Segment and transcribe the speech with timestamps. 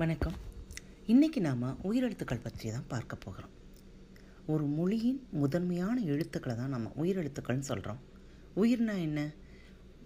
[0.00, 0.36] வணக்கம்.
[1.06, 3.52] இன்றைக்கி நாம் உயிரெழுத்துக்கள் பற்றி தான் பார்க்க போகிறோம்.
[4.46, 8.00] ஒரு மொழியின் முதன்மையான எழுத்துக்களை தான் நம்ம உயிரெழுத்துக்கள்னு சொல்கிறோம்
[8.56, 9.20] உயிர்னா என்ன?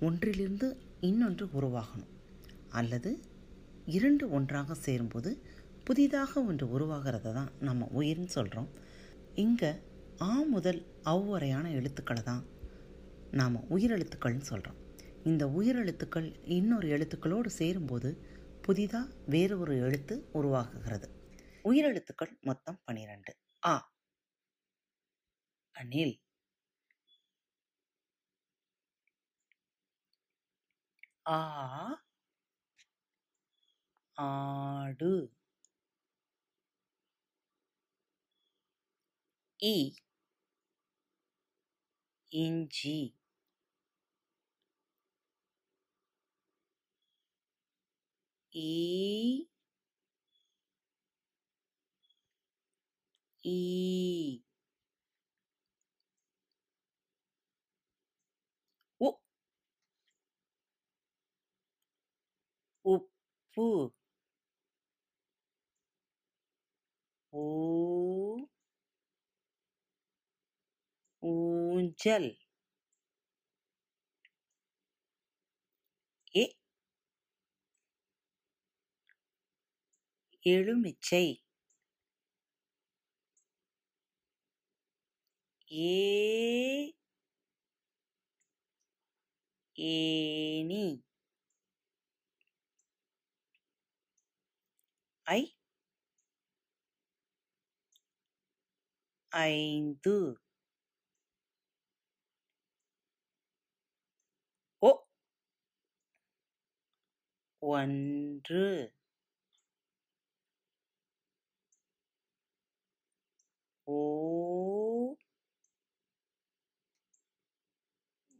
[0.01, 0.69] ஒன்றிலிருந்து
[1.01, 2.11] இன்னொன்று உருவாகணும்.
[2.71, 3.19] அல்லது
[3.85, 5.33] இரண்டு ஒன்றாக சேரும்போது
[5.85, 8.69] புதிதாக ஒன்று உருவாகிறத தான் நம்ம உயிர்னு சொல்கிறோம்
[9.35, 9.71] இங்கே
[10.21, 12.45] ஆ முதல் அவ்வறையான எழுத்துக்களை தான்
[13.31, 14.81] நாம் உயிரெழுத்துக்கள்னு சொல்கிறோம்
[15.25, 18.11] இந்த உயிரெழுத்துக்கள் இன்னொரு எழுத்துக்களோடு சேரும்போது
[18.67, 21.09] புதிதாக வேறு ஒரு எழுத்து உருவாகுகிறது
[21.65, 23.33] உயிரெழுத்துக்கள் மொத்தம் பனிரெண்டு.
[23.63, 23.75] ஆ.
[25.75, 26.17] அணில்.
[31.27, 31.37] ஆ.
[34.17, 35.11] ஆடு.
[39.61, 39.97] இ.
[42.33, 42.97] இஞ்சி.
[48.57, 48.67] ஈ
[53.45, 53.57] ஈ
[59.01, 59.09] உ
[62.85, 63.67] உப்பு
[67.33, 67.45] ஊ
[71.23, 72.31] ஊஞ்சல்
[76.35, 76.45] எ
[80.47, 81.27] எலுமிச்சை
[85.71, 85.93] ஏ
[89.77, 90.85] ஏனி
[95.27, 95.41] ஐ
[99.33, 100.17] ஐந்து.
[104.83, 104.91] ஒ
[107.63, 108.65] ஒன்று.
[113.87, 113.97] ஓ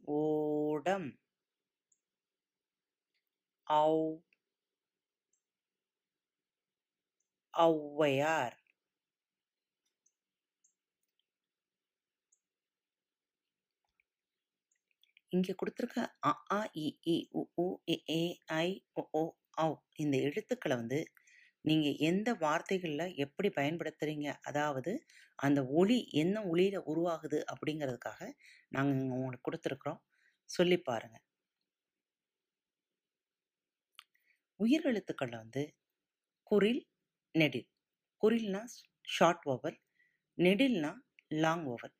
[0.07, 1.09] ஓடம்.
[3.67, 4.21] ஔ
[7.53, 8.57] ஔவையார்.
[15.31, 17.15] இங்கே கொடுத்துருக்க அ ஆ இ
[17.57, 18.21] உ ஏ
[18.57, 19.23] ஐ ஓ
[19.57, 20.99] ஓ இந்த எழுத்துக்களை வந்து
[21.67, 24.91] நீங்கள் எந்த வார்த்தைகளில் எப்படி பயன்படுத்துகிறீங்க அதாவது
[25.39, 28.21] அந்த ஒளி என்ன ஒளியில் உருவாகுது அப்படிங்கிறதுக்காக
[28.71, 30.01] நாங்கள் உங்களுக்கு கொடுத்துருக்குறோம்.
[30.49, 31.23] சொல்லி பாருங்கள்
[34.59, 35.63] உயிர் எழுத்துக்களில் வந்து
[36.51, 36.81] குரில்
[37.35, 37.67] நெடில்.
[38.21, 38.61] குரில்னா
[39.07, 39.77] ஷார்ட் ஓவல்
[40.37, 40.91] நெடில்னா
[41.43, 41.95] லாங் ஓவல்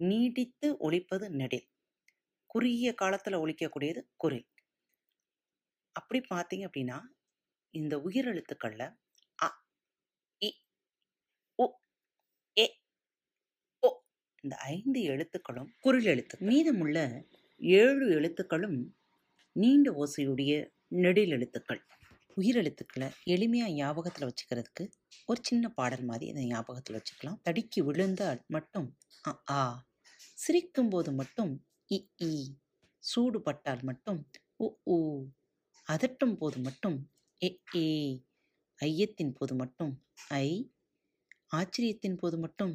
[0.00, 1.66] நீடித்து ஒழிப்பது நெடில்.
[2.50, 4.46] குறுகிய காலத்தில் ஒழிக்கக்கூடியது குரில்.
[5.96, 6.98] அப்படி பார்த்தீங்க அப்படின்னா
[7.74, 8.86] இந்த உயிரெழுத்துக்களில்
[9.38, 9.48] அ
[10.42, 10.50] இ
[11.58, 11.66] உ
[12.56, 12.66] எ
[13.82, 13.90] ஓ
[14.44, 16.98] இந்த ஐந்து எழுத்துக்களும் குரல் எழுத்து மீதமுள்ள
[17.60, 18.78] ஏழு எழுத்துக்களும்
[19.56, 20.52] நீண்ட ஓசையுடைய
[21.02, 21.80] நெடில் எழுத்துக்கள்.
[22.36, 24.84] உயிரெழுத்துக்களை எளிமையாக ஞாபகத்தில் வச்சுக்கிறதுக்கு
[25.28, 27.40] ஒரு சின்ன பாடல் மாதிரி இதை ஞாபகத்தில் வச்சுக்கலாம்.
[27.44, 28.88] தடுக்கி விழுந்தால் மட்டும்
[29.24, 29.62] அ ஆ.
[30.38, 31.52] சிரிக்கும் போது மட்டும்
[31.90, 32.32] இ இ.
[33.04, 34.20] சூடுபட்டால் மட்டும்
[34.60, 34.98] உ ஊ
[35.88, 36.98] அதட்டும் போது மட்டும்
[37.40, 37.88] எ ஏ.
[38.78, 39.92] ஐயத்தின் போது மட்டும்
[40.38, 40.48] ஐ.
[41.52, 42.74] ஆச்சரியத்தின் போது மட்டும்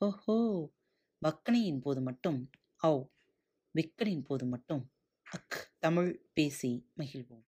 [0.00, 0.38] ஓஹோ.
[1.22, 2.38] வக்கனையின் போது மட்டும்
[2.82, 2.92] ஔ
[3.74, 4.84] விக்கனின் போது மட்டும்
[5.26, 7.36] அக் தமிழ் பேசி மகிழ்வோம்.